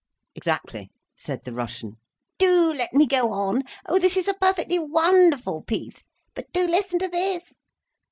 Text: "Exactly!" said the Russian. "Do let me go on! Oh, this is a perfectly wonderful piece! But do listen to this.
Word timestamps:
"Exactly!" 0.33 0.89
said 1.15 1.43
the 1.43 1.53
Russian. 1.53 1.97
"Do 2.39 2.73
let 2.73 2.91
me 2.95 3.05
go 3.05 3.31
on! 3.33 3.61
Oh, 3.85 3.99
this 3.99 4.17
is 4.17 4.27
a 4.27 4.33
perfectly 4.33 4.79
wonderful 4.79 5.61
piece! 5.61 6.03
But 6.33 6.51
do 6.51 6.65
listen 6.65 6.97
to 6.97 7.07
this. 7.07 7.53